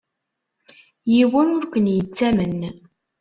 [1.13, 2.57] Yiwen ur ken-yettamen.